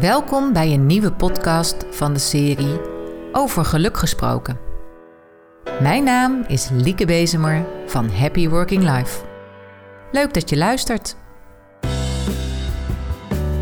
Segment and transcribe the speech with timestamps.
[0.00, 2.80] Welkom bij een nieuwe podcast van de serie
[3.32, 4.58] Over Geluk Gesproken.
[5.80, 9.24] Mijn naam is Lieke Bezemer van Happy Working Life.
[10.12, 11.16] Leuk dat je luistert.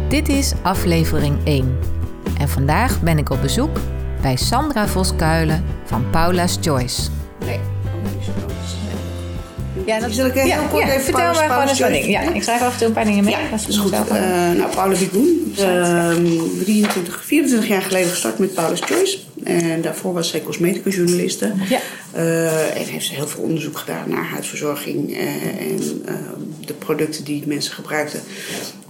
[0.09, 1.79] Dit is aflevering 1
[2.39, 3.79] en vandaag ben ik op bezoek
[4.23, 7.11] bij Sandra Voskuilen van Paula's Choice.
[7.41, 7.61] Nee.
[9.87, 12.07] Ja, dat Zal ik heel kort even vertel maar gewoon eens.
[12.07, 13.35] Ja, ik schrijf af en toe een paar dingen mee.
[13.35, 13.95] Ja, Dat is goed.
[13.99, 14.09] ook.
[14.09, 14.21] Eh,
[14.57, 15.55] nou, Paula Bigoen.
[15.59, 16.25] ehm
[16.59, 19.19] 23, 24 jaar geleden gestart met Paula's Choice.
[19.45, 21.53] En daarvoor was zij cosmetica-journaliste.
[21.69, 21.80] Ja.
[22.13, 25.21] Eh, en heeft ze heel veel onderzoek gedaan naar huidverzorging eh,
[25.61, 28.21] en ehm, de producten die mensen gebruikten.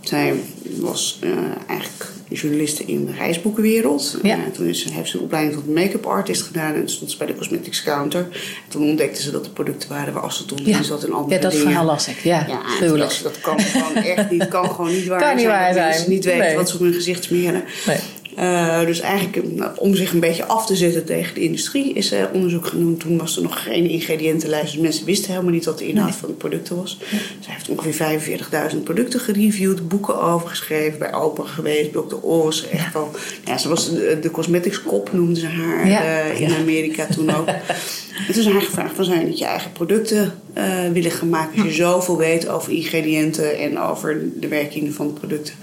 [0.00, 0.34] Zij
[0.80, 1.30] was eh,
[1.66, 4.18] eigenlijk journaliste in de reisboekenwereld.
[4.22, 4.34] Ja.
[4.34, 7.16] Eh, toen is, ze- heeft ze een opleiding tot make-up artist gedaan en stond ze
[7.16, 8.20] bij de cosmetics counter.
[8.20, 10.76] En toen ontdekte ze dat er producten waren waar aceton Ja.
[10.78, 11.66] in zat en andere ja, dat dingen.
[11.66, 12.18] verhaal las ik.
[12.18, 14.48] Ja, Ja, dat, dat kan gewoon echt niet.
[14.48, 15.52] Kan gewoon niet waar Kan niet zijn.
[15.74, 16.10] waar dat zijn.
[16.10, 16.56] niet weten Nee.
[16.56, 17.64] wat ze op hun gezicht smeren.
[17.86, 17.96] Nee.
[18.36, 21.92] Eh, dus eigenlijk eh, nou, om zich een beetje af te zetten tegen de industrie
[21.92, 23.00] is er onderzoek genoemd.
[23.00, 24.72] Toen was er nog geen ingrediëntenlijst.
[24.72, 26.98] Dus mensen wisten helemaal niet wat de inhoud van de producten was.
[27.40, 28.20] Zij heeft ongeveer
[28.72, 32.14] 45.000 producten gereviewd, boeken over geschreven, bij Open geweest, Dr.
[32.22, 32.64] Oz.
[32.72, 33.10] Echt wel.
[33.44, 36.02] Ja, ze was de, de cosmetics kop, noemden ze haar Ja.
[36.04, 36.54] eh, in.
[36.54, 37.48] Amerika toen ook.
[38.26, 41.68] Toen is haar gevraagd van je niet je eigen producten eh, willen gaan maken als
[41.68, 45.54] je zoveel weet over ingrediënten en over de werking van de producten.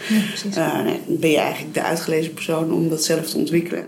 [0.55, 3.87] Eh, nee, ben je eigenlijk de uitgelezen persoon om dat zelf te ontwikkelen.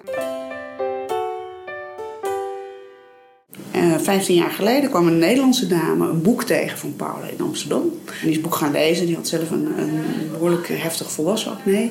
[3.76, 7.82] Eh, 15 jaar geleden kwam een Nederlandse dame een boek tegen van Paula in Amsterdam.
[7.82, 9.06] En die is het boek gaan lezen.
[9.06, 11.90] Die had zelf een, een behoorlijk heftig volwassen acne.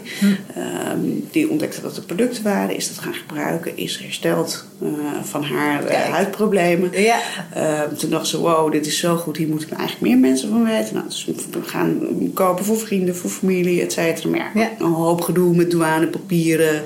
[0.55, 0.99] Ehm,
[1.31, 2.77] die ontdekte dat er producten waren.
[2.77, 3.77] Is dat gaan gebruiken.
[3.77, 4.89] Is hersteld eh,
[5.23, 7.03] van haar eh, huidproblemen.
[7.03, 7.19] Ja.
[7.55, 9.37] Ehm, toen dacht ze, wow, dit is zo goed.
[9.37, 10.95] Hier moeten eigenlijk meer mensen van weten.
[10.95, 11.99] Nou, dus we gaan
[12.35, 14.29] kopen voor vrienden, voor familie, et cetera.
[14.29, 14.71] Maar ja, Ja.
[14.79, 16.83] een hoop gedoe met douanepapieren.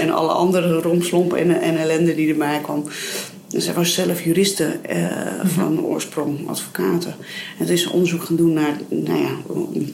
[0.00, 2.84] en alle andere romslomp en, en ellende die erbij kwam.
[3.52, 5.06] En zij was zelf juriste eh,
[5.44, 7.14] van oorsprong, advocaten.
[7.58, 9.30] En toen is onderzoek gaan doen naar, nou ja,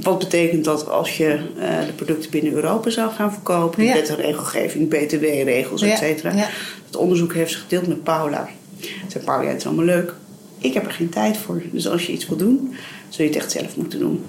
[0.02, 3.84] wat betekent dat als je eh, de producten binnen Europa zou gaan verkopen?
[3.84, 3.92] Ja.
[3.94, 6.32] Wet en regelgeving, btw-regels, Ja, et cetera.
[6.36, 6.48] ja.
[6.86, 8.48] Het onderzoek heeft ze gedeeld met Paula.
[8.80, 10.14] Ze zei, Paula, het is allemaal leuk.
[10.58, 11.62] Ik heb er geen tijd voor.
[11.72, 12.74] Dus als je iets wil doen,
[13.08, 14.24] zul je het echt zelf moeten doen.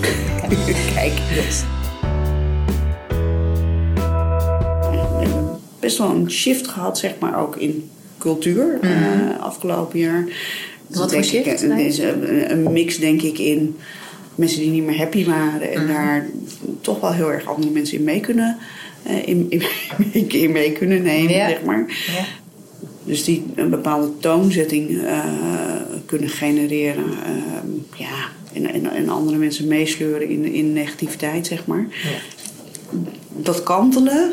[0.94, 1.62] Kijk, Yes.
[4.90, 7.90] we hebben best wel een shift gehad, zeg maar, ook in
[8.24, 10.20] cultuur eh, afgelopen jaar.
[10.20, 10.98] Mhm.
[10.98, 11.86] Wat Denk ik, Nee?
[11.86, 13.76] is een, een mix, denk ik, in
[14.34, 15.92] mensen die niet meer happy waren en Mhm.
[15.92, 16.26] daar
[16.80, 18.58] toch wel heel erg andere mensen in mee kunnen,
[19.02, 19.62] eh, in, in,
[20.28, 21.48] in mee kunnen nemen, Ja.
[21.48, 21.84] zeg maar.
[22.16, 22.24] Ja.
[23.04, 25.24] Dus die een bepaalde toonzetting eh,
[26.06, 27.04] kunnen genereren.
[27.04, 27.68] ehm,
[28.02, 31.86] ja, en, en, en andere mensen meesleuren in, in negativiteit, zeg maar.
[33.36, 34.32] Dat kantelen,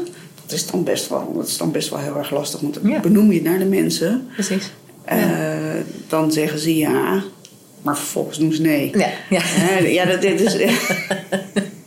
[0.51, 2.59] dat is, dan best wel, dat is dan best wel heel erg lastig.
[2.59, 2.99] Want Ja.
[2.99, 4.71] benoem je het naar de mensen, Precies.
[5.05, 5.17] eh,
[6.07, 7.23] dan zeggen ze ja,
[7.81, 8.91] maar vervolgens doen ze nee.
[8.97, 9.41] Ja, ja.
[9.87, 10.55] Ja, dat, dit is...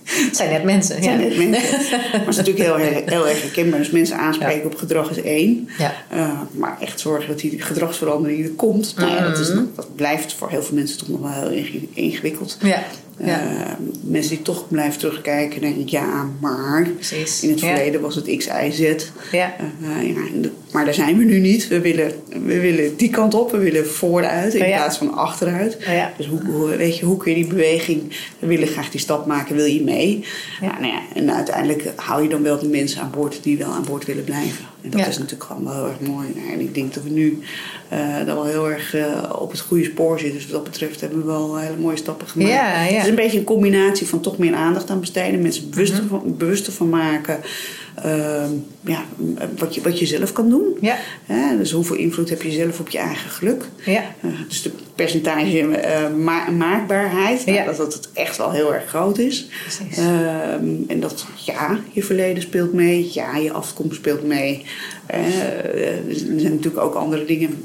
[0.04, 0.94] Het zijn net mensen.
[0.94, 1.26] Het zijn ja.
[1.28, 1.78] net mensen.
[2.12, 3.78] Maar het is natuurlijk heel, erg- heel erg herkenbaar.
[3.78, 5.68] Dus mensen aanspreken op gedrag is één.
[5.78, 5.94] Ja.
[6.10, 8.94] Eh, maar echt zorgen dat die gedragsverandering er komt.
[8.96, 9.64] Nou ja, dat, is, Mhm.
[9.74, 12.58] dat blijft voor heel veel mensen toch nog wel heel inge- ingewikkeld.
[13.18, 13.26] Ja.
[13.26, 13.40] Ja.
[13.40, 17.42] Eh, mensen die toch blijven terugkijken en denken, ja, maar Precies.
[17.42, 17.74] in het Ja.
[17.74, 18.78] verleden was het X, Y, Z.
[19.32, 19.54] Ja.
[19.58, 21.68] Eh, ja, en de- maar daar zijn we nu niet.
[21.68, 22.12] We willen,
[22.44, 24.76] we willen die kant op, we willen vooruit in Oh ja.
[24.76, 25.76] plaats van achteruit.
[25.76, 26.12] Oh ja.
[26.16, 28.02] Dus hoe, hoe, weet je, hoe kun je die beweging,
[28.38, 30.24] we willen graag die stap maken, wil je mee?
[30.60, 30.66] Ja.
[30.66, 30.80] Ja.
[30.80, 33.84] nou ja, en uiteindelijk hou je dan wel de mensen aan boord die wel aan
[33.88, 34.64] boord willen blijven.
[34.84, 35.06] En dat Ja.
[35.06, 36.26] is natuurlijk gewoon wel heel erg mooi.
[36.34, 37.38] Nou, en ik denk dat we nu
[37.88, 40.36] eh dan wel heel erg eh, op het goede spoor zitten.
[40.38, 42.50] Dus wat dat betreft hebben we wel hele mooie stappen gemaakt.
[42.52, 42.92] Ja, ja.
[42.92, 46.08] Het is een beetje een combinatie van toch meer aandacht aan besteden, mensen bewuster, Mhm.
[46.08, 47.40] van, bewuster van maken.
[48.02, 48.50] Ehm,
[48.80, 49.04] ja,
[49.58, 50.76] wat, je, wat je zelf kan doen.
[50.80, 50.96] Ja.
[51.58, 53.64] Dus hoeveel invloed heb je zelf op je eigen geluk?
[53.84, 54.02] Ja.
[54.20, 57.64] Eh, dus de percentage eh, ma- maakbaarheid, nou, Ja.
[57.64, 59.46] dat, dat het echt wel heel erg groot is.
[59.96, 64.64] Ehm, en dat ja, je verleden speelt mee, ja, je afkomst speelt mee.
[65.06, 65.18] Eh,
[66.08, 67.64] er zijn natuurlijk ook andere dingen,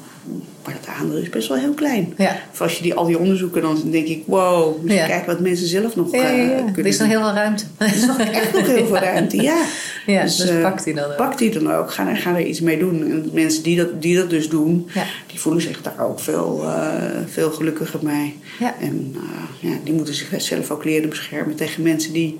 [0.66, 2.14] maar dat aandeel is best wel heel klein.
[2.18, 2.38] Ja.
[2.52, 5.06] Of als je die, al die onderzoeken, dan denk ik, wow, dus Ja.
[5.08, 6.56] kijk wat mensen zelf nog Ja, ja, eh, ja.
[6.58, 7.64] Er kunnen is nog heel veel ruimte.
[7.78, 9.62] Er is nog echt nog heel veel ruimte, ja.
[10.06, 11.16] Ja, dus eh, pakt die dan ook.
[11.18, 11.92] Pak die dan ook.
[11.92, 13.02] Ga, er- ga er iets mee doen.
[13.12, 14.90] En mensen die dat, die dat dus doen,
[15.28, 16.94] die voelen zich daar ook veel, eh,
[17.28, 18.36] veel gelukkiger bij.
[18.60, 18.76] Ja.
[18.82, 19.16] En
[19.60, 22.40] ja, die moeten zichzelf ook leren beschermen tegen mensen die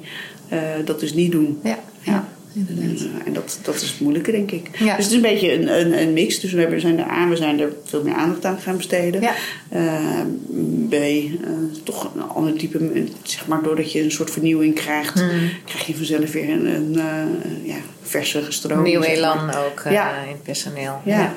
[0.86, 1.60] dat dus niet doen.
[1.64, 2.28] Ja.
[2.68, 3.00] Inderdaad.
[3.02, 4.70] En, en dat, dat is het moeilijke, denk ik.
[4.78, 4.96] Ja.
[4.96, 6.40] Dus het is een beetje een, een, een mix.
[6.40, 9.22] Dus we hebben, zijn er aan, we zijn er veel meer aandacht aan gaan besteden.
[9.22, 9.34] Ja.
[9.70, 10.22] Eh,
[10.90, 11.10] B, eh,
[11.84, 15.24] toch een ander type, eh, zeg maar, doordat je een soort vernieuwing krijgt,
[15.66, 18.88] krijg je vanzelf weer een, een eh, ja, verse stroming.
[18.88, 20.22] Nieuw elan ook eh, Ja.
[20.24, 21.02] in het personeel.
[21.06, 21.34] Ja.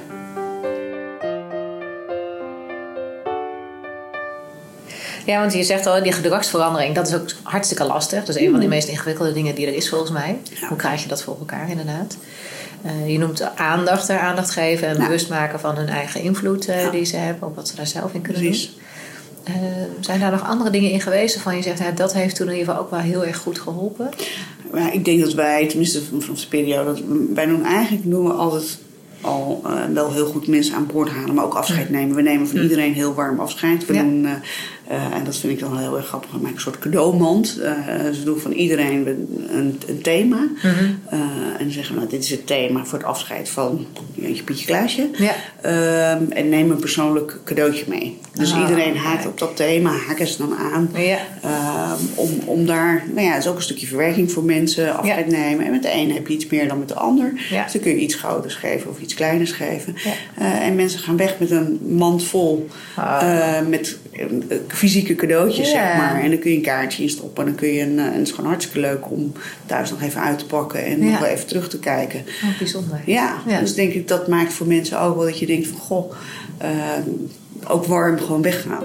[5.26, 8.24] Ja, want je zegt al, die gedragsverandering, dat is ook hartstikke lastig.
[8.24, 10.38] Dat is een van de meest ingewikkelde dingen die er is volgens mij.
[10.60, 10.68] Ja.
[10.68, 12.16] Hoe krijg je dat voor elkaar inderdaad?
[12.82, 15.04] Eh, je noemt aandacht er aandacht geven en Ja.
[15.04, 16.90] bewust maken van hun eigen invloed eh, Ja.
[16.90, 18.66] die ze hebben, op wat ze daar zelf in kunnen Precies.
[18.66, 18.80] doen.
[19.44, 19.54] Eh,
[20.00, 22.52] zijn daar nog andere dingen in geweest waarvan je zegt, hè, dat heeft toen in
[22.52, 24.08] ieder geval ook wel heel erg goed geholpen?
[24.72, 27.02] Maar ik denk dat wij, tenminste vanaf de periode, dat
[27.34, 28.78] wij doen eigenlijk we altijd
[29.20, 32.16] al wel heel goed mensen aan boord halen, maar ook afscheid nemen.
[32.16, 33.86] We nemen van iedereen heel warm afscheid.
[33.86, 34.00] We Ja.
[34.02, 34.28] doen,
[34.92, 36.30] eh, en dat vind ik dan heel erg grappig.
[36.30, 37.58] We maken een soort cadeaumand.
[37.58, 37.74] Eh,
[38.12, 40.48] ze doen van iedereen een, een thema.
[40.62, 41.20] Eh,
[41.58, 45.08] en zeggen nou, dit is het thema voor het afscheid van Jantje Pietje Klaasje.
[45.12, 45.34] Ja.
[45.60, 48.18] Ehm, en neem een persoonlijk cadeautje mee.
[48.32, 50.90] Dus Ah, iedereen haakt op dat thema, haken ze dan aan.
[50.94, 51.18] Ja.
[51.42, 55.26] Ehm, om, om daar, nou ja, het is ook een stukje verwerking voor mensen, afscheid
[55.26, 55.64] nemen.
[55.64, 57.32] En met de een heb je iets meer dan met de ander.
[57.34, 59.94] Dus dan kun je iets groters geven of iets kleiners geven.
[60.38, 63.60] En mensen gaan weg met een mand vol Ah.
[63.68, 63.98] met
[64.68, 66.20] fysieke cadeautjes, zeg maar.
[66.22, 67.44] En dan kun je een kaartje in stoppen.
[67.44, 69.32] En dan kun je een, eh, en het is gewoon hartstikke leuk om
[69.66, 71.10] thuis nog even uit te pakken en Ja.
[71.10, 72.18] nog wel even terug te kijken.
[72.44, 73.00] Oh, bijzonder.
[73.06, 73.60] Ja, Ja.
[73.60, 76.12] dus denk ik dat maakt voor mensen ook wel dat je denkt van goh,
[76.58, 76.68] eh,
[77.68, 78.84] ook warm gewoon weggaan.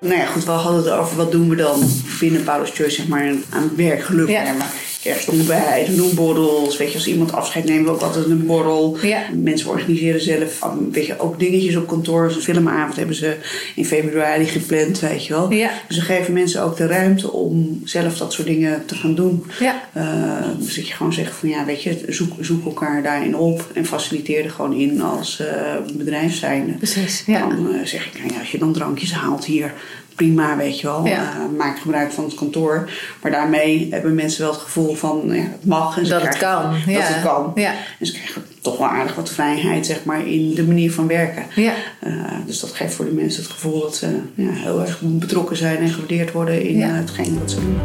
[0.00, 1.80] Nou ja, goed, we hadden het over wat doen we dan
[2.20, 4.28] binnen Paulus Choice, zeg maar, aan werkgeluk.
[4.28, 4.42] Ja.
[4.52, 4.72] maar
[5.02, 6.76] kerstontbijt, we doen borrels.
[6.76, 8.96] Weet je, als iemand afscheid neemt, we ook altijd een borrel.
[9.02, 9.22] Ja.
[9.32, 12.24] Mensen organiseren zelf, weet je, ook dingetjes op kantoor.
[12.24, 13.36] Een filmavond hebben ze
[13.74, 15.52] in februari gepland, weet je wel.
[15.52, 15.70] Ja.
[15.88, 19.44] Dus we geven mensen ook de ruimte om zelf dat soort dingen te gaan doen.
[19.58, 19.88] Ja.
[19.96, 20.04] Uh,
[20.58, 23.86] dus dat je gewoon zegt van ja, weet je, zoek, zoek elkaar daarin op en
[23.86, 26.72] faciliteer er gewoon in als uh, bedrijf zijnde.
[26.72, 27.48] Precies, ja.
[27.48, 29.72] Dan uh, zeg ik, nou ja, als je dan drankjes haalt hier,
[30.18, 31.06] prima, weet je wel.
[31.06, 31.22] Ja.
[31.36, 32.90] Uh, maak gebruik van het kantoor.
[33.22, 35.98] Maar daarmee hebben mensen wel het gevoel van, ja, het mag.
[35.98, 36.70] En ze dat het krijgen- kan.
[36.72, 37.00] Dat ja.
[37.00, 37.52] het kan.
[37.54, 37.72] Ja.
[38.00, 41.42] En ze krijgen toch wel aardig wat vrijheid, zeg maar, in de manier van werken.
[41.54, 41.72] Ja.
[42.06, 42.12] Uh,
[42.46, 45.76] dus dat geeft voor de mensen het gevoel dat ze ja, heel erg betrokken zijn
[45.76, 46.88] en gewaardeerd worden in Ja.
[46.88, 47.78] uh, hetgeen wat ze doen.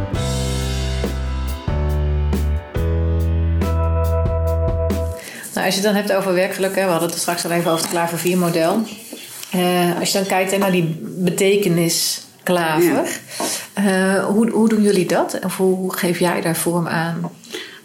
[5.54, 7.72] Nou, als je het dan hebt over werkgeluk, hè, we hadden het straks al even
[7.72, 8.82] over het Klaver 4 model.
[9.56, 13.20] Uh, als je dan kijkt hè, naar die betekenis Klaver,
[13.76, 14.18] ja.
[14.18, 15.40] uh, hoe, hoe doen jullie dat?
[15.44, 17.32] Of hoe, hoe geef jij daar vorm aan?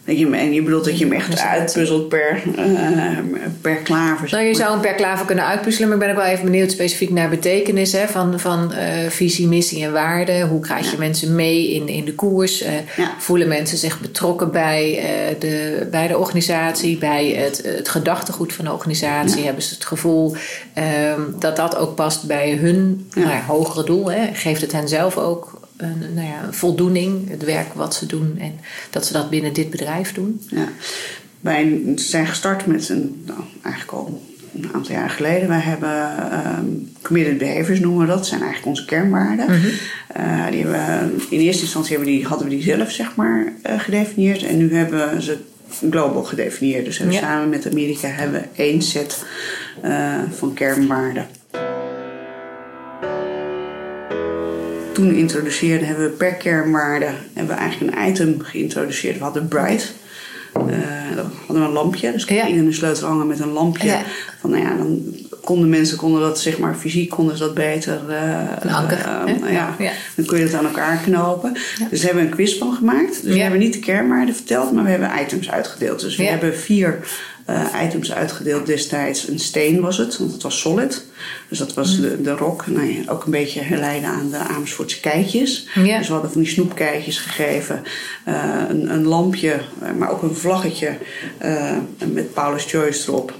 [0.08, 3.18] Dat je hem, en je bedoelt dat je hem echt uitpuzzelt per, uh,
[3.60, 4.28] per klaver.
[4.30, 6.70] Nou, je zou hem per klaver kunnen uitpuzzelen, maar ik ben ook wel even benieuwd
[6.70, 10.40] specifiek naar betekenis hè, van, van uh, visie, missie en waarde.
[10.40, 10.98] Hoe krijg je ja.
[10.98, 12.62] mensen mee in, in de koers?
[12.62, 13.14] Uh, ja.
[13.18, 15.04] Voelen mensen zich betrokken bij,
[15.38, 19.38] de, bij de organisatie, bij het, het gedachtegoed van de organisatie?
[19.38, 19.44] Ja.
[19.44, 20.36] Hebben ze het gevoel
[21.14, 24.10] um, dat dat ook past bij hun nou hogere doel?
[24.10, 24.26] Hè?
[24.32, 28.38] Geeft het hen zelf ook een, nou ja, een voldoening, het werk wat ze doen
[28.38, 28.52] en
[28.90, 30.40] dat ze dat binnen dit bedrijf doen?
[30.48, 30.68] Ja.
[31.40, 34.22] Wij zijn gestart met een, nou, eigenlijk al
[34.54, 35.48] een aantal jaar geleden.
[35.48, 36.08] Wij hebben
[36.58, 38.16] um, committed behaviors noemen we dat.
[38.16, 39.46] Dat zijn eigenlijk onze kernwaarden.
[39.46, 39.70] Mm -hmm.
[40.16, 43.80] uh, die hebben, in eerste instantie hebben die, hadden we die zelf zeg maar, uh,
[43.80, 44.42] gedefinieerd.
[44.42, 45.38] En nu hebben ze
[45.90, 46.84] global gedefinieerd.
[46.84, 47.10] Dus ja.
[47.10, 49.24] samen met Amerika hebben we één set
[49.84, 51.26] uh, van kernwaarden.
[54.98, 59.18] Toen introduceerden, hebben we per kernwaarde hebben we eigenlijk een item geïntroduceerd.
[59.18, 59.92] We hadden Bright.
[60.56, 60.64] Uh,
[61.16, 62.12] dan hadden we een lampje.
[62.12, 62.46] Dus ja.
[62.46, 63.86] in een sleutel hangen met een lampje.
[63.86, 64.02] Ja.
[64.40, 65.02] Van, nou ja, dan
[65.44, 68.00] konden mensen konden dat, zeg maar, fysiek konden ze dat beter.
[68.08, 68.98] Uh, anker.
[68.98, 69.74] Uh, ja.
[69.78, 69.92] ja.
[70.16, 71.52] Dan kun je het aan elkaar knopen.
[71.52, 73.22] Dus daar hebben we een quiz van gemaakt.
[73.22, 76.00] Dus we hebben niet de kernwaarden verteld, maar we hebben items uitgedeeld.
[76.00, 76.98] Dus we hebben vier
[77.50, 79.28] uh, items uitgedeeld destijds.
[79.28, 81.04] Een steen was het, want het was solid.
[81.48, 82.02] Dus dat was mm.
[82.02, 82.66] de, de rok.
[82.66, 85.68] Nou ja, ook een beetje herleiden aan de Amersfoortse keitjes.
[85.74, 87.82] Dus we hadden van die snoepkeitjes gegeven.
[88.28, 89.60] Uh, een, een, lampje,
[89.98, 90.96] maar ook een vlaggetje
[92.12, 93.34] met Paulus Joyce erop.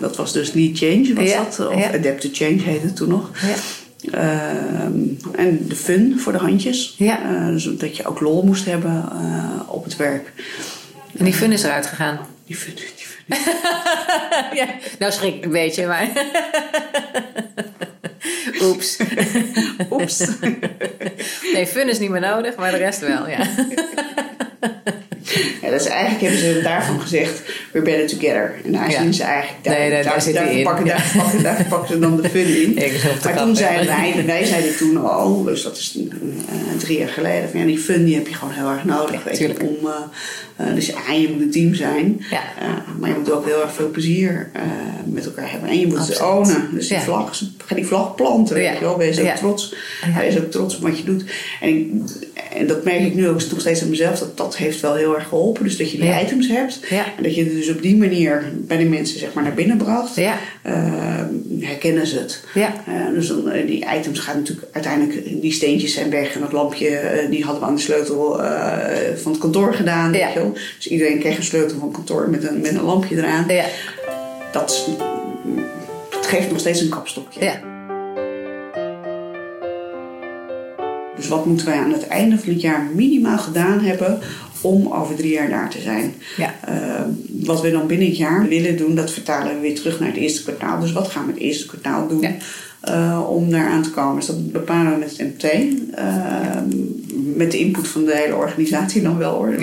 [0.00, 1.68] dat was dus Lead Change, was dat?
[1.68, 1.92] Of ja.
[1.92, 3.30] Adaptive Change heette het toen nog.
[3.42, 3.54] Ja.
[4.14, 4.80] Uh,
[5.36, 6.94] en de fun voor de handjes.
[6.98, 7.32] Ja.
[7.32, 10.32] Uh, dus dat je ook lol moest hebben uh, op het werk.
[11.16, 12.18] En die fun is eruit gegaan?
[12.46, 13.24] Die fun, die fun.
[14.60, 14.66] ja,
[14.98, 16.08] nou schrik ik een beetje, maar...
[18.60, 18.98] Oeps.
[19.90, 20.26] Oeps.
[21.52, 23.46] nee, fun is niet meer nodig, maar de rest wel, ja.
[25.62, 28.54] ja, dat is eigenlijk hebben ze daarvan gezegd, we're better together.
[28.64, 31.66] En daar zien ze eigenlijk, daar, nee, daar, daar, daar, daar pakken, daar, pakken, daar
[31.68, 32.74] pakken ze dan de fun in.
[33.24, 36.12] maar toen zeiden wij, wij zeiden toen al, dus dat is uh,
[36.78, 39.24] drie jaar geleden, van ja, die fun die heb je gewoon heel erg nodig.
[39.24, 42.42] Weet je, om, uh, dus ja, je moet een team zijn, ja.
[43.00, 44.50] maar je moet ook heel erg veel plezier
[45.04, 45.68] met elkaar hebben.
[45.68, 46.18] En je moet Absoluut.
[46.18, 46.68] het ownen.
[46.74, 48.98] Dus die, vlag, ga die vlag planten, weet je wel.
[48.98, 49.74] Wees ook trots.
[50.18, 51.24] Wees ook trots op wat je doet.
[51.60, 52.04] En,
[52.52, 55.14] en dat merk ik nu ook nog steeds aan mezelf, dat dat heeft wel heel
[55.14, 55.64] erg geholpen.
[55.64, 56.80] Dus dat je die items hebt.
[57.16, 59.76] En dat je het dus op die manier bij de mensen zeg maar naar binnen
[59.76, 60.18] bracht.
[60.18, 60.32] Uh,
[61.60, 62.44] herkennen ze het.
[62.54, 62.64] Uh,
[63.14, 66.34] dus dan, uh, die items gaan natuurlijk uiteindelijk, die steentjes zijn weg.
[66.34, 68.40] En dat lampje, die hadden we aan de sleutel
[69.16, 70.12] van het kantoor gedaan.
[70.12, 70.52] Weet je wel.
[70.76, 73.46] Dus iedereen kreeg een sleutel van kantoor met een, met een lampje eraan.
[74.52, 74.88] Dat,
[76.10, 77.74] dat geeft nog steeds een kapstokje.
[81.16, 84.18] Dus wat moeten wij aan het einde van het jaar minimaal gedaan hebben
[84.60, 86.14] om over drie jaar daar te zijn?
[86.36, 86.54] Ja.
[86.68, 87.00] Uh,
[87.46, 90.18] wat we dan binnen het jaar willen doen, dat vertalen we weer terug naar het
[90.18, 90.80] eerste kwartaal.
[90.80, 92.20] Dus wat gaan we het eerste kwartaal doen?
[92.20, 92.34] Ja.
[92.88, 94.16] Uh, om daar aan te komen.
[94.16, 95.52] Dus dat bepalen we met het MT.
[95.98, 96.56] Uh,
[97.34, 99.52] met de input van de hele organisatie dan wel hoor.
[99.52, 99.58] Ja.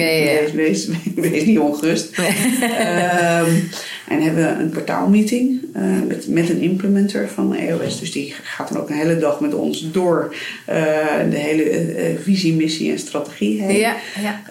[0.54, 2.10] Wees, wees, niet ongerust.
[4.08, 8.00] en hebben we een kwartaalmeeting uh, met, met een implementer van EOS.
[8.00, 10.36] Dus die gaat dan ook een hele dag met ons door
[11.30, 13.78] de hele visie, missie en strategie heen.
[13.78, 14.42] Ja, ja.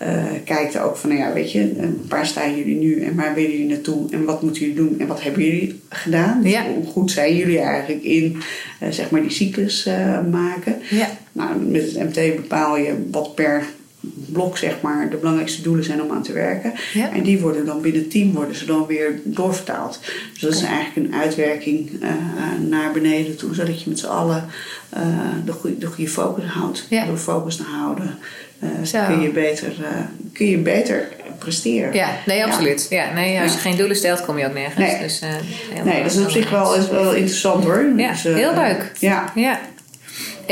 [0.44, 3.66] kijkt ook van, nou ja, weet je, waar staan jullie nu en waar willen jullie
[3.66, 6.40] naartoe en wat moeten jullie doen en wat hebben jullie gedaan?
[6.44, 6.64] Ja.
[6.74, 8.36] Hoe goed zijn jullie eigenlijk in
[8.90, 9.88] zeg maar die cyclus
[10.30, 10.76] maken.
[10.90, 11.08] Ja.
[11.32, 13.64] Nou, met het MT bepaal je wat per
[14.26, 16.72] blok zeg maar de belangrijkste doelen zijn om aan te werken.
[16.92, 17.12] Ja.
[17.12, 20.00] En die worden dan binnen het team worden ze dan weer doorvertaald.
[20.32, 22.10] Dus dat is eigenlijk een uitwerking uh,
[22.68, 24.44] naar beneden toe, zodat je met z'n allen
[25.44, 26.86] de, goede, de goede focus houdt.
[26.88, 27.06] Ja.
[27.06, 28.18] Door focus te houden
[29.06, 29.72] kun, je beter,
[30.32, 31.94] kun je beter presteren.
[31.94, 32.86] Ja, nee, absoluut.
[32.90, 33.12] Ja.
[33.12, 34.76] nee, als je geen doelen stelt, kom je ook nergens.
[34.76, 35.20] Nee, dus,
[35.84, 37.92] nee dat is op zich wel, is wel interessant hoor.
[37.96, 38.92] Ja, dus, heel leuk.
[38.98, 39.32] Ja.
[39.34, 39.60] ja.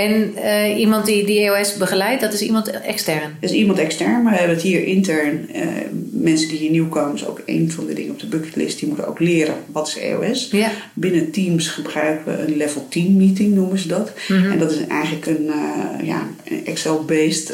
[0.02, 3.36] En uh, iemand die die EOS begeleidt, dat is iemand extern?
[3.40, 5.48] Dat is iemand extern, maar we hebben het hier intern.
[6.10, 8.78] mensen die hier nieuw komen, is ook een van de dingen op de bucketlist.
[8.78, 10.48] Die moeten ook leren wat is EOS.
[10.50, 10.70] Ja.
[10.94, 14.12] Binnen Teams gebruiken we een level 10 meeting, noemen ze dat.
[14.28, 14.50] Mm -hmm.
[14.50, 15.50] En dat is eigenlijk een,
[16.02, 16.28] ja,
[16.64, 17.52] Excel-based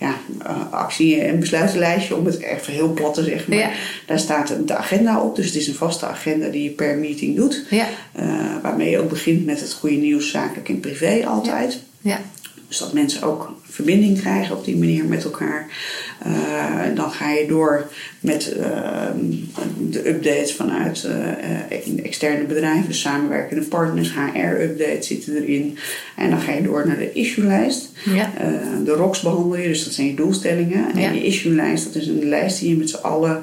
[0.00, 3.56] ja, uh, actie- en besluitenlijstje, om het even heel plat te zeggen.
[3.56, 6.96] Maar Daar staat de agenda op, dus het is een vaste agenda die je per
[6.96, 7.64] meeting doet.
[7.70, 7.86] Ja.
[8.20, 8.24] Uh,
[8.62, 11.80] waarmee je ook begint met het goede nieuws, zakelijk en privé altijd.
[12.00, 12.20] Ja.
[12.70, 15.66] Dus dat mensen ook verbinding krijgen op die manier met elkaar.
[16.26, 19.06] Uh, dan ga je door met uh,
[19.90, 25.78] de updates vanuit uh, externe bedrijven, dus samenwerkende partners, HR-updates zitten erin.
[26.16, 27.90] En dan ga je door naar de issue-lijst.
[28.04, 28.32] Ja.
[28.84, 30.94] de ROCs behandel je, dus dat zijn je doelstellingen.
[30.94, 33.42] En je issue-lijst, dat is een lijst die je met z'n allen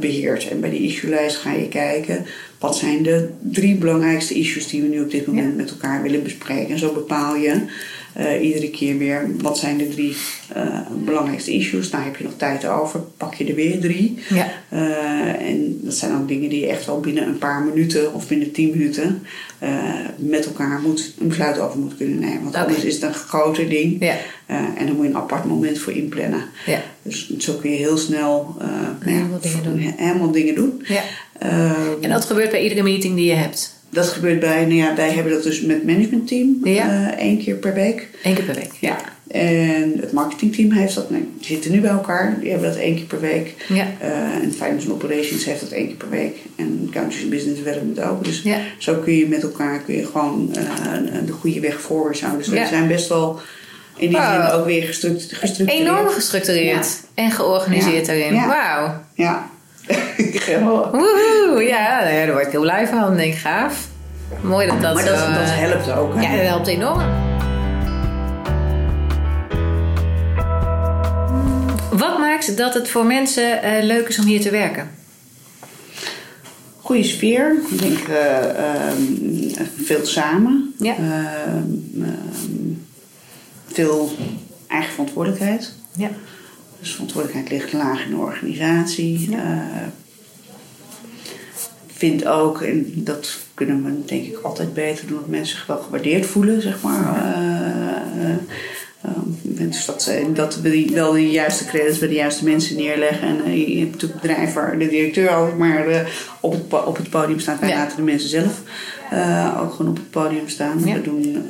[0.00, 0.48] beheert.
[0.48, 2.26] En bij die issue-lijst ga je kijken
[2.58, 6.22] wat zijn de drie belangrijkste issues die we nu op dit moment met elkaar willen
[6.22, 6.70] bespreken.
[6.70, 7.62] En zo bepaal je
[8.18, 10.16] uh, iedere keer weer wat zijn de drie
[10.56, 11.90] uh, belangrijkste issues.
[11.90, 14.18] Nou heb je nog tijd over, pak je er weer drie.
[14.28, 14.50] Ja.
[14.72, 18.28] Uh, en dat zijn ook dingen die je echt wel binnen een paar minuten of
[18.28, 19.22] binnen tien minuten
[20.16, 22.42] met elkaar moet, een besluit over moet kunnen nemen.
[22.42, 22.66] Want okay.
[22.66, 23.96] anders is het een groter ding.
[24.00, 24.16] Ja.
[24.46, 26.44] en dan moet je een apart moment voor inplannen.
[26.66, 26.82] Ja.
[27.02, 28.56] Dus zo kun je heel snel
[29.00, 29.78] helemaal, dingen doen.
[29.96, 30.84] helemaal dingen doen.
[30.84, 31.02] Ja.
[32.00, 33.76] en dat gebeurt bij iedere meeting die je hebt?
[33.90, 36.64] Dat gebeurt bij, nou ja, wij hebben dat dus met het managementteam
[37.18, 38.08] één keer per week.
[38.22, 38.72] Eén keer per week.
[38.80, 38.96] Ja.
[39.28, 42.94] En het marketingteam heeft dat, nee, die zitten nu bij elkaar, die hebben dat één
[42.94, 43.54] keer per week.
[43.68, 43.86] Ja.
[44.02, 46.36] Uh, en Finance Operations heeft dat één keer per week.
[46.56, 48.24] En Accounting Business Development ook.
[48.24, 48.58] Dus ja.
[48.78, 52.44] zo kun je met elkaar kun je gewoon uh, de goede weg voorwaarts houden.
[52.44, 52.62] Dus ja.
[52.62, 53.40] we zijn best wel
[53.96, 55.80] in die zin ook weer gestructureerd.
[55.80, 58.34] Enorm gestructureerd en georganiseerd erin.
[58.34, 59.02] Wauw.
[59.14, 59.50] Ja.
[60.92, 63.16] Woehoe, ja, daar word ik heel blij van.
[63.16, 63.88] Denk ik, gaaf.
[64.40, 64.94] Mooi dat dat...
[64.94, 66.14] Maar dat, uh, dat helpt ook.
[66.14, 66.20] Hè?
[66.20, 67.27] Ja, dat helpt enorm.
[71.98, 74.90] Wat maakt dat het voor mensen uh, leuk is om hier te werken?
[76.76, 77.56] Goede sfeer.
[77.70, 80.74] Ik denk uh, veel samen.
[80.78, 80.94] Ja.
[83.66, 84.10] veel
[84.66, 85.72] eigen verantwoordelijkheid.
[85.96, 86.10] Ja.
[86.80, 89.30] Dus verantwoordelijkheid ligt laag in de organisatie.
[89.30, 89.36] Ja.
[89.36, 89.86] Uh,
[91.86, 95.78] vind ook, en dat kunnen we denk ik altijd beter doen, dat mensen zich wel
[95.78, 97.36] gewaardeerd voelen, zeg maar.
[98.18, 98.36] Uh,
[99.04, 99.10] uh,
[99.42, 103.44] dus dat, dat we die, wel de juiste credits bij de juiste mensen neerleggen.
[103.44, 106.06] En je hebt bedrijf waar de directeur ook maar
[106.40, 107.60] op, het, op het podium staat.
[107.60, 107.76] Wij ja.
[107.76, 108.62] laten de mensen zelf
[109.60, 110.80] ook gewoon op het podium staan.
[110.84, 110.94] Ja.
[110.94, 111.46] We doen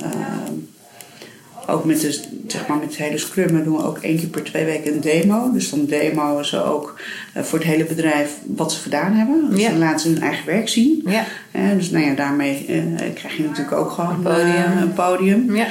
[1.68, 4.42] ook met, de, zeg maar, met het hele scrummen doen we ook één keer per
[4.42, 5.52] twee weken een demo.
[5.52, 7.00] Dus dan demoen ze ook
[7.36, 9.50] uh, voor het hele bedrijf wat ze gedaan hebben.
[9.50, 11.02] Dus dan laten ze hun eigen werk zien.
[11.06, 11.24] Ja.
[11.52, 14.76] Uh, dus nou ja, daarmee uh, krijg je natuurlijk ook gewoon een podium.
[14.76, 15.56] een podium.
[15.56, 15.66] Ja.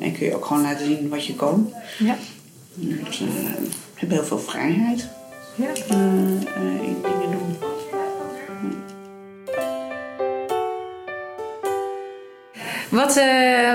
[0.00, 1.72] en kun je ook gewoon laten zien wat je kan.
[1.98, 2.16] Ja.
[2.74, 3.26] Dus we
[3.94, 5.08] hebben heel veel vrijheid
[5.54, 5.68] ja.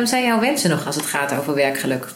[0.07, 2.07] Zijn jouw wensen nog als het gaat over werkgeluk?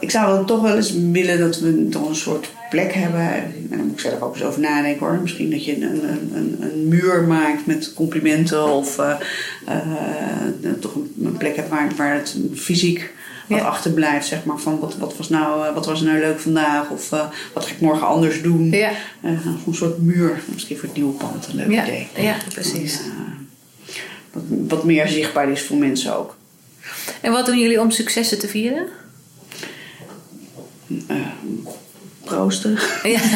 [0.00, 3.20] Ik zou wel toch wel eens willen dat we toch een soort plek hebben.
[3.20, 5.18] En daar moet ik zelf ook eens over nadenken hoor.
[5.22, 8.72] Misschien dat je een, een, een muur maakt met complimenten.
[8.72, 9.14] Of uh,
[9.68, 13.12] uh, toch een plek hebt waar, waar het fysiek
[13.46, 13.64] wat ja.
[13.64, 14.26] achterblijft.
[14.26, 16.90] Zeg maar, van wat, wat, was nou, wat was nou leuk vandaag?
[16.90, 18.70] Of uh, wat ga ik morgen anders doen?
[18.70, 18.90] Ja.
[19.22, 20.40] een soort muur.
[20.52, 21.82] Misschien voor het nieuwe pand een leuk ja.
[21.82, 22.08] idee.
[22.16, 23.00] Ja, precies.
[24.32, 26.36] Wat, wat meer zichtbaar is voor mensen ook.
[27.20, 28.86] En wat doen jullie om successen te vieren?
[30.86, 31.16] Uh,
[32.24, 32.78] proosten.
[33.02, 33.20] Ja.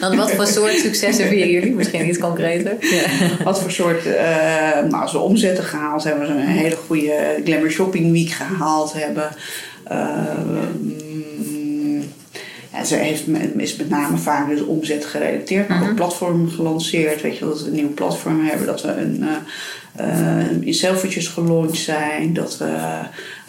[0.00, 1.74] Dan wat voor soort successen vieren jullie?
[1.74, 2.76] Misschien iets concreter.
[2.80, 3.04] Ja.
[3.44, 4.14] Wat voor soort, uh,
[4.72, 9.30] nou, als we omzetten gehaald hebben, we een hele goede Glamour Shopping Week gehaald hebben.
[9.92, 9.96] Uh,
[12.76, 13.22] ja, ze heeft,
[13.56, 17.22] is met name vaak dus omzet gerelateerd, maar ook platform gelanceerd.
[17.22, 19.24] Weet je, dat we een nieuw platform hebben, dat we een,
[20.00, 22.76] uh, in selfietjes gelaunched zijn, dat we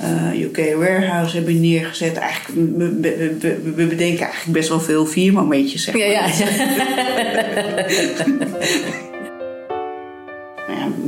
[0.01, 2.17] uh, UK Warehouse hebben neergezet.
[2.17, 2.99] Eigenlijk, we,
[3.39, 6.07] we, we, bedenken eigenlijk best wel veel vier momentjes, zeg maar.
[6.07, 6.55] Ja, ja.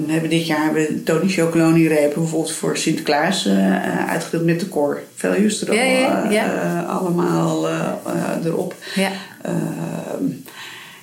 [0.06, 4.70] we hebben dit jaar hebben Tony Chocoloni repen bijvoorbeeld voor Sinterklaas uh, uitgedeeld met de
[4.70, 6.54] core values er ja, ja, ja.
[6.54, 7.94] Uh, allemaal uh,
[8.46, 8.76] erop.
[8.96, 9.12] Ja.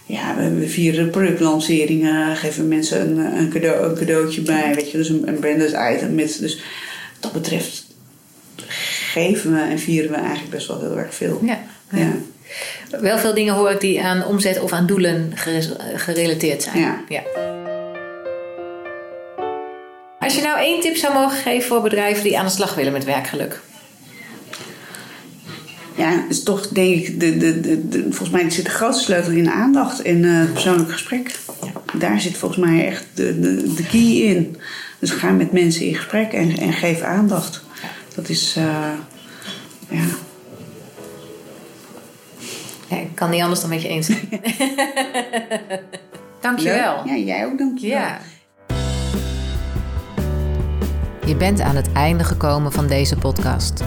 [0.06, 4.97] ja, we, we vieren productlanceringen, geven mensen een, een, cadeau, een cadeautje bij, weet je,
[4.97, 6.14] dus een, een branded item.
[6.14, 6.64] Met, dus wat
[7.21, 7.87] dat betreft
[9.12, 11.40] geven we en vieren we eigenlijk best wel heel erg veel.
[11.42, 11.59] Ja.
[11.90, 12.12] ja.
[13.00, 15.33] Wel veel dingen hoor ik die aan omzet of aan doelen
[15.95, 16.78] gerelateerd zijn.
[16.78, 17.04] Ja.
[17.09, 17.23] ja.
[20.26, 22.92] Als je nou één tip zou mogen geven voor bedrijven die aan de slag willen
[22.92, 23.61] met werkgeluk?
[25.97, 29.33] Ja, is toch denk ik, de, de, de, de, volgens mij zit de grootste sleutel
[29.33, 31.38] in aandacht en uh, het persoonlijk gesprek.
[31.92, 34.56] Daar zit volgens mij echt de, de, de key in.
[34.99, 37.62] Dus ga met mensen in gesprek en, en geef aandacht.
[38.14, 38.64] Dat is, uh,
[39.88, 40.04] ja.
[42.88, 42.96] ja.
[42.96, 44.29] Ik kan niet anders dan met je eens zijn.
[46.40, 47.03] Dankjewel.
[47.05, 47.98] Ja, jij ook dankjewel.
[47.98, 48.20] Ja.
[51.26, 53.84] Je bent aan het einde gekomen van deze podcast.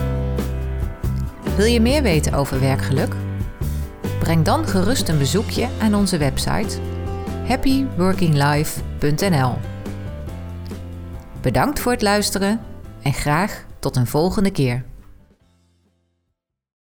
[1.56, 3.14] Wil je meer weten over werkgeluk?
[4.18, 6.78] Breng dan gerust een bezoekje aan onze website
[7.46, 9.54] happyworkinglife.nl.
[11.40, 12.60] Bedankt voor het luisteren
[13.02, 14.84] en graag tot een volgende keer.